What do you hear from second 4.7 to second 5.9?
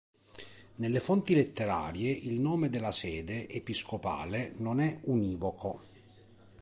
è univoco.